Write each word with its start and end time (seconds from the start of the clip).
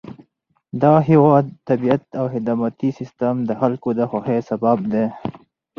دغه 0.81 0.99
هېواد 1.09 1.45
طبیعت 1.69 2.03
او 2.19 2.25
خدماتي 2.33 2.89
سیستم 2.99 3.35
د 3.49 3.51
خلکو 3.61 3.89
د 3.99 4.01
خوښۍ 4.09 4.39
سبب 4.49 4.77
دی. 4.91 5.05